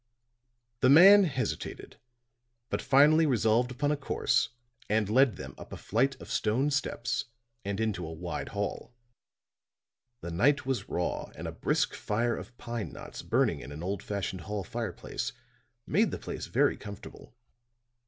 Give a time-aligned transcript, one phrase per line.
[0.79, 1.99] The man hesitated;
[2.71, 4.49] but finally resolved upon a course
[4.89, 7.25] and led them up a flight of stone steps
[7.63, 8.95] and into a wide hall.
[10.21, 14.01] The night was raw and a brisk fire of pine knots burning in an old
[14.01, 15.33] fashioned hall fireplace,
[15.85, 17.35] made the place very comfortable.